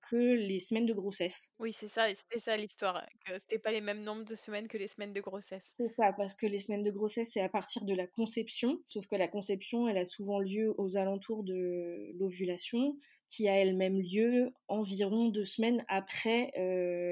[0.09, 1.49] que les semaines de grossesse.
[1.59, 4.77] Oui, c'est ça, c'était ça l'histoire, que c'était pas les mêmes nombres de semaines que
[4.77, 5.73] les semaines de grossesse.
[5.77, 9.07] C'est ça, parce que les semaines de grossesse, c'est à partir de la conception, sauf
[9.07, 12.97] que la conception, elle a souvent lieu aux alentours de l'ovulation,
[13.29, 16.51] qui a elle-même lieu environ deux semaines après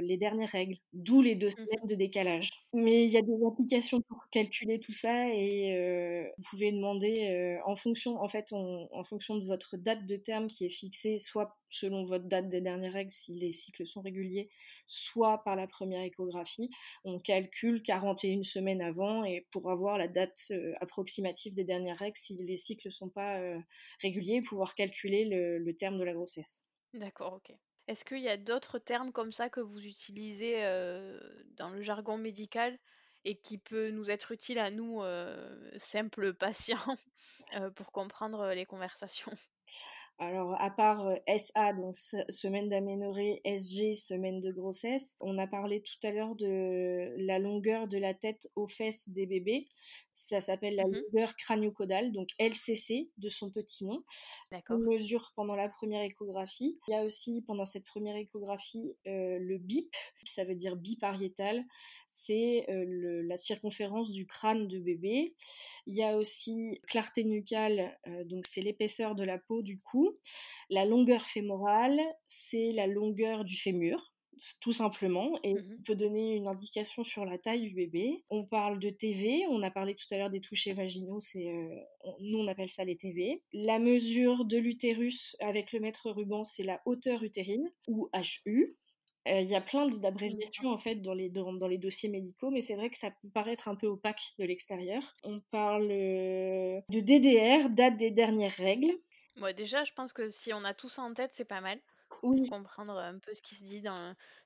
[0.01, 2.49] les dernières règles, d'où les deux mmh semaines de décalage.
[2.73, 7.75] Mais il y a des applications pour calculer tout ça et vous pouvez demander en
[7.75, 12.05] fonction, en fait, en fonction de votre date de terme qui est fixée, soit selon
[12.05, 14.49] votre date des dernières règles si les cycles sont réguliers,
[14.87, 16.69] soit par la première échographie.
[17.03, 22.35] On calcule 41 semaines avant et pour avoir la date approximative des dernières règles si
[22.35, 23.39] les cycles ne sont pas
[24.01, 26.63] réguliers, pouvoir calculer le, terme de la grossesse.
[26.93, 27.53] D'accord, ok.
[27.87, 30.61] Est-ce qu'il y a d'autres termes comme ça que vous utilisez
[31.57, 32.79] dans le jargon médical
[33.25, 35.01] et qui peut nous être utile à nous,
[35.77, 36.97] simples patients,
[37.75, 39.31] pour comprendre les conversations?
[40.17, 46.07] Alors, à part SA, donc semaine d'aménorrhée, SG, semaine de grossesse, on a parlé tout
[46.07, 49.67] à l'heure de la longueur de la tête aux fesses des bébés.
[50.13, 54.03] Ça s'appelle la mmh longueur crânio-caudale, donc LCC de son petit nom.
[54.69, 56.79] On mesure pendant la première échographie.
[56.87, 61.65] Il y a aussi pendant cette première échographie le BIP, ça veut dire bipariétal
[62.15, 65.35] c'est la circonférence du crâne de bébé.
[65.85, 70.17] Il y a aussi clarté nucale, donc c'est l'épaisseur de la peau du cou.
[70.69, 74.15] La longueur fémorale, c'est la longueur du fémur
[74.59, 78.23] tout simplement, et mmh peut donner une indication sur la taille du bébé.
[78.29, 81.45] On parle de TV, on a parlé tout à l'heure des touchés vaginaux, c'est,
[82.19, 83.41] nous on appelle ça les TV.
[83.53, 88.75] La mesure de l'utérus avec le mètre ruban, c'est la hauteur utérine, ou HU.
[89.27, 92.75] Il y a plein d'abréviations en fait dans les, dans, les dossiers médicaux, mais c'est
[92.75, 95.01] vrai que ça peut paraître un peu opaque de l'extérieur.
[95.23, 98.91] On parle de DDR, date des dernières règles.
[99.37, 101.79] Moi déjà, je pense que si on a tout ça en tête, c'est pas mal
[102.21, 102.49] oui.
[102.49, 103.95] comprendre un peu ce qui se dit dans.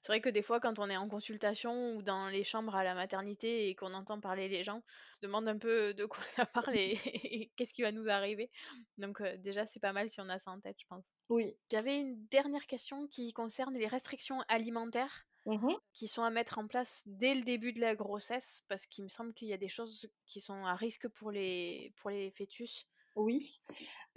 [0.01, 2.83] C'est vrai que des fois, quand on est en consultation ou dans les chambres à
[2.83, 6.23] la maternité et qu'on entend parler les gens, on se demande un peu de quoi
[6.23, 8.49] ça parle et, qu'est-ce qui va nous arriver.
[8.97, 11.05] Donc déjà, c'est pas mal si on a ça en tête, je pense.
[11.29, 11.55] Oui.
[11.71, 15.25] J'avais une dernière question qui concerne les restrictions alimentaires.
[15.45, 19.03] Mmh qui sont à mettre en place dès le début de la grossesse, parce qu'il
[19.05, 22.29] me semble qu'il y a des choses qui sont à risque pour les, pour les
[22.31, 22.85] fœtus.
[23.15, 23.61] Oui.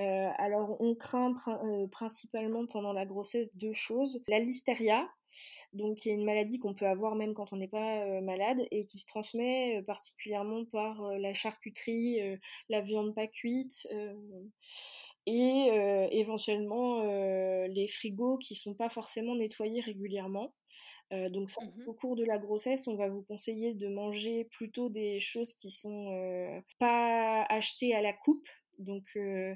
[0.01, 4.21] Euh, alors, on craint euh, principalement pendant la grossesse deux choses.
[4.29, 5.09] La listeria,
[5.73, 8.61] donc qui est une maladie qu'on peut avoir même quand on n'est pas euh, malade
[8.71, 12.21] et qui se transmet particulièrement par la charcuterie,
[12.69, 13.89] la viande pas cuite
[15.27, 15.69] et
[16.11, 17.03] éventuellement
[17.67, 20.53] les frigos qui sont pas forcément nettoyés régulièrement.
[21.11, 25.21] donc mmh au cours de la grossesse, on va vous conseiller de manger plutôt des
[25.21, 28.47] choses qui sont pas achetées à la coupe,
[28.79, 29.55] donc euh,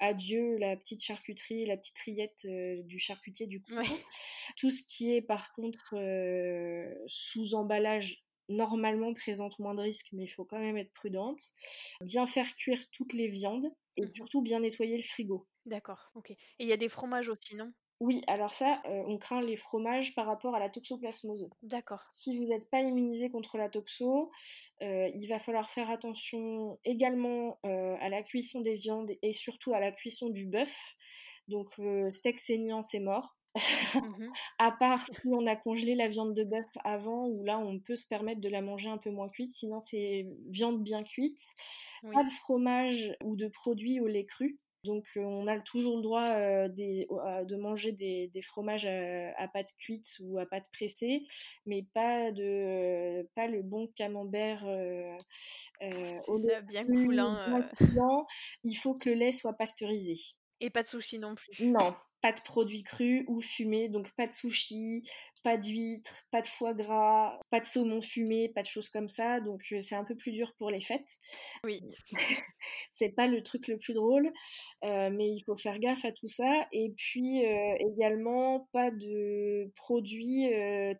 [0.00, 3.72] adieu la petite charcuterie, la petite rillette euh, du charcutier du coup.
[4.56, 10.24] Tout ce qui est par contre euh, sous emballage normalement présente moins de risques, mais
[10.24, 11.42] il faut quand même être prudente.
[12.00, 15.48] Bien faire cuire toutes les viandes et mmh surtout bien nettoyer le frigo.
[15.64, 16.30] D'accord, ok.
[16.30, 17.72] Et il y a des fromages aussi, non?
[18.00, 21.48] Oui, alors ça, euh, on craint les fromages par rapport à la toxoplasmose.
[21.62, 22.02] D'accord.
[22.12, 24.30] Si vous n'êtes pas immunisé contre la toxo,
[24.82, 29.72] euh, il va falloir faire attention également euh, à la cuisson des viandes et surtout
[29.72, 30.94] à la cuisson du bœuf.
[31.48, 31.70] Donc
[32.12, 33.36] steak saignant, c'est mort.
[33.54, 33.60] Mmh
[34.58, 37.96] à part si on a congelé la viande de bœuf avant, où là on peut
[37.96, 41.40] se permettre de la manger un peu moins cuite, sinon c'est viande bien cuite.
[42.12, 44.58] Pas de fromage ou de produits au lait cru.
[44.86, 50.46] Donc on a toujours le droit de manger des, fromages à, pâte cuite ou à
[50.46, 51.24] pâte pressée,
[51.66, 54.64] mais pas de pas le bon camembert
[56.28, 58.26] au lait bien coulant.
[58.62, 60.16] Il faut que le lait soit pasteurisé.
[60.60, 61.66] Et pas de sushi non plus.
[61.66, 65.08] Non, pas de produits crus ou fumés, donc pas de sushi,
[65.46, 69.38] pas d'huîtres, pas de foie gras, pas de saumon fumé, pas de choses comme ça.
[69.38, 71.08] Donc euh, c'est un peu plus dur pour les fêtes.
[71.62, 71.80] Oui.
[72.90, 74.32] c'est pas le truc le plus drôle,
[74.82, 76.66] euh, mais il faut faire gaffe à tout ça.
[76.72, 80.48] Et puis euh, également pas de produits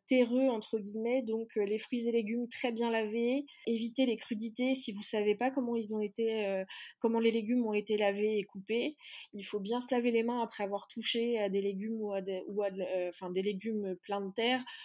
[0.06, 3.46] terreux entre guillemets, donc les fruits et légumes très bien lavés.
[3.66, 6.62] Évitez les crudités si vous savez pas comment ils ont été,
[7.00, 8.96] comment les légumes ont été lavés et coupés.
[9.32, 12.20] Il faut bien se laver les mains après avoir touché à des légumes ou à
[12.20, 12.68] des, ou à
[13.08, 14.35] enfin des légumes pleins de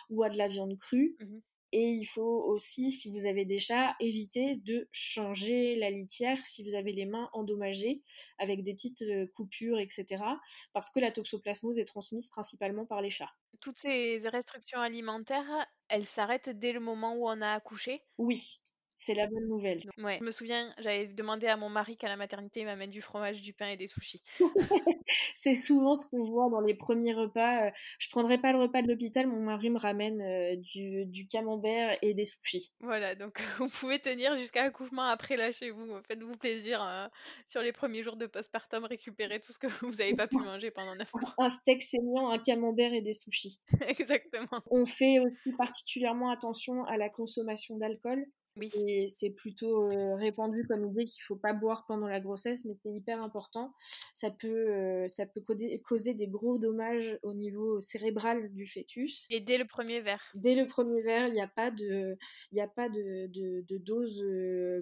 [0.09, 1.17] ou à de la viande crue.
[1.19, 1.41] Mmh
[1.73, 6.63] Et il faut aussi, si vous avez des chats, éviter de changer la litière si
[6.67, 8.03] vous avez les mains endommagées
[8.39, 10.39] avec des petites coupures, etc.
[10.73, 13.31] Parce que la toxoplasmose est transmise principalement par les chats.
[13.61, 18.05] Toutes ces restrictions alimentaires, elles s'arrêtent dès le moment où on a accouché?
[18.17, 18.60] Oui,
[19.01, 19.79] c'est la bonne nouvelle.
[19.97, 23.01] Ouais, je me souviens, j'avais demandé à mon mari qu'à la maternité, il m'amène du
[23.01, 24.21] fromage, du pain et des sushis.
[25.35, 27.65] c'est souvent ce qu'on voit dans les premiers repas.
[27.65, 31.97] Euh, je prendrai pas le repas de l'hôpital, mon mari me ramène euh, du, camembert
[32.03, 32.71] et des sushis.
[32.79, 35.87] Voilà, donc vous pouvez tenir jusqu'à accouchement après là chez vous.
[36.07, 37.09] Faites-vous plaisir hein,
[37.47, 40.69] sur les premiers jours de postpartum, récupérez tout ce que vous n'avez pas pu manger
[40.69, 41.33] pendant 9 mois.
[41.39, 43.59] Un steak saignant, un camembert et des sushis.
[43.87, 44.61] Exactement.
[44.69, 48.27] On fait aussi particulièrement attention à la consommation d'alcool.
[48.57, 48.69] Oui.
[48.75, 52.75] Et c'est plutôt répandu comme idée qu'il ne faut pas boire pendant la grossesse, mais
[52.83, 53.73] c'est hyper important.
[54.13, 55.41] Ça peut, ça peut
[55.83, 59.27] causer, des gros dommages au niveau cérébral du fœtus.
[59.29, 62.17] Et dès le premier verre Dès le premier verre, il n'y a pas de,
[62.51, 64.21] y a pas de, de, dose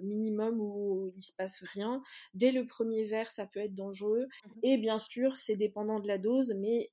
[0.02, 2.02] minimum où il ne se passe rien.
[2.34, 4.26] Dès le premier verre, ça peut être dangereux.
[4.26, 6.90] Mmh et bien sûr, c'est dépendant de la dose, mais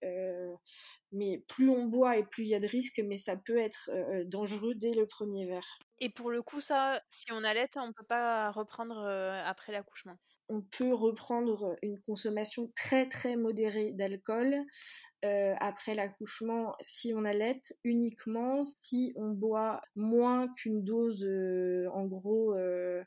[1.12, 3.89] mais plus on boit et plus il y a de risques, mais ça peut être
[4.26, 5.80] dangereux dès le premier verre.
[5.99, 9.05] Et pour le coup, ça, si on allait, on ne peut pas reprendre
[9.45, 10.18] après l'accouchement?
[10.49, 14.55] On peut reprendre une consommation très très modérée d'alcool
[15.24, 21.28] après l'accouchement si on allait, uniquement si on boit moins qu'une dose,
[21.93, 23.03] en gros euh,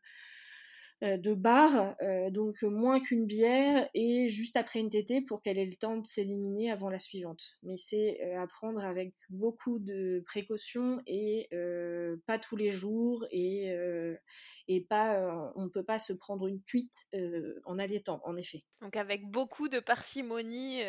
[1.02, 5.64] de bar, euh, donc moins qu'une bière, et juste après une tétée pour qu'elle ait
[5.64, 7.56] le temps de s'éliminer avant la suivante.
[7.62, 11.48] Mais c'est euh, à prendre avec beaucoup de précautions et
[12.26, 13.74] pas tous les jours et,
[14.68, 17.06] et pas, on ne peut pas se prendre une cuite
[17.64, 18.62] en allaitant, en effet.
[18.80, 20.82] Donc avec beaucoup de parcimonie,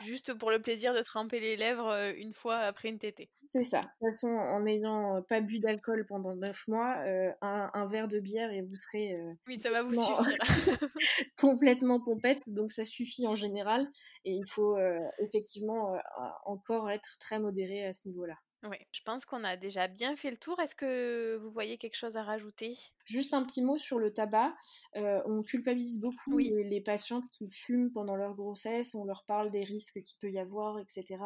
[0.00, 3.30] juste pour le plaisir de tremper les lèvres une fois après une tétée.
[3.52, 3.80] C'est ça.
[3.80, 6.96] De toute façon, en n'ayant pas bu d'alcool pendant 9 mois,
[7.40, 9.16] un, verre de bière et vous serez
[9.46, 10.38] oui, ça va vous suffire.
[11.38, 13.88] complètement pompette, donc ça suffit en général.
[14.24, 14.76] Et il faut
[15.18, 15.96] effectivement
[16.44, 18.34] encore être très modéré à ce niveau-là.
[18.64, 20.58] Oui, je pense qu'on a déjà bien fait le tour.
[20.60, 22.76] Est-ce que vous voyez quelque chose à rajouter?
[23.06, 24.52] Juste un petit mot sur le tabac.
[24.96, 28.96] Euh, on culpabilise beaucoup les, patientes qui fument pendant leur grossesse.
[28.96, 31.16] On leur parle des risques qu'il peut y avoir, etc.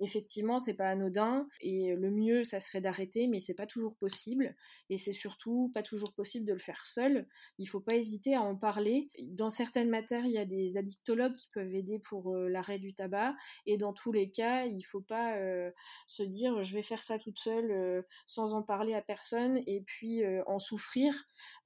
[0.00, 1.48] Effectivement, c'est pas anodin.
[1.62, 4.54] Et le mieux, ça serait d'arrêter, mais c'est pas toujours possible.
[4.90, 7.26] Et c'est surtout pas toujours possible de le faire seul.
[7.58, 9.08] Il faut pas hésiter à en parler.
[9.28, 12.92] Dans certaines matières, il y a des addictologues qui peuvent aider pour euh, l'arrêt du
[12.92, 13.34] tabac.
[13.64, 15.70] Et dans tous les cas, il faut pas euh,
[16.06, 20.22] se dire je vais faire ça toute seule sans en parler à personne et puis
[20.46, 20.97] en souffrir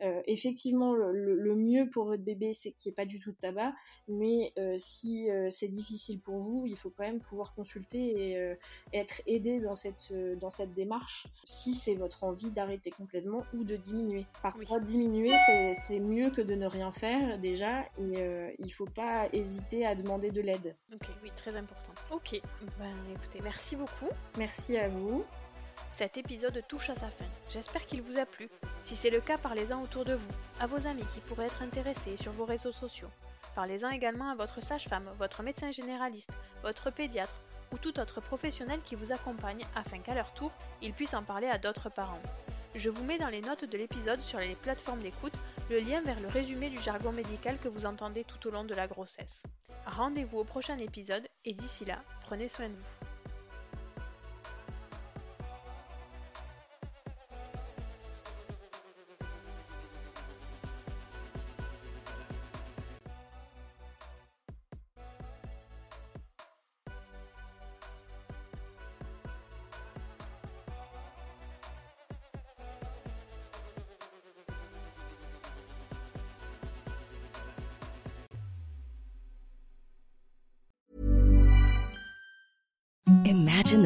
[0.03, 3.37] euh, effectivement, le, mieux pour votre bébé, c'est qu'il n'y ait pas du tout de
[3.37, 3.73] tabac,
[4.09, 8.57] mais euh, si euh, c'est difficile pour vous, il faut quand même pouvoir consulter et
[8.93, 13.77] être aidé dans cette, dans cette démarche, si c'est votre envie d'arrêter complètement ou de
[13.77, 14.27] diminuer.
[14.43, 15.35] Parfois, diminuer,
[15.87, 19.95] c'est mieux que de ne rien faire déjà, et il ne faut pas hésiter à
[19.95, 20.77] demander de l'aide.
[20.93, 21.93] Ok, oui, très important.
[22.11, 22.41] Ok,
[22.79, 24.09] ben, écoutez, merci beaucoup.
[24.37, 25.25] Merci à vous.
[25.93, 27.27] Cet épisode touche à sa fin.
[27.51, 28.49] J'espère qu'il vous a plu.
[28.81, 32.17] Si c'est le cas, parlez-en autour de vous, à vos amis qui pourraient être intéressés
[32.17, 33.11] sur vos réseaux sociaux.
[33.55, 36.33] Parlez-en également à votre sage-femme, votre médecin généraliste,
[36.63, 37.37] votre pédiatre
[37.73, 41.49] ou tout autre professionnel qui vous accompagne afin qu'à leur tour, ils puissent en parler
[41.49, 42.23] à d'autres parents.
[42.75, 45.35] Je vous mets dans les notes de l'épisode sur les plateformes d'écoute
[45.69, 48.75] le lien vers le résumé du jargon médical que vous entendez tout au long de
[48.75, 49.43] la grossesse.
[49.85, 53.12] Rendez-vous au prochain épisode et d'ici là, prenez soin de vous.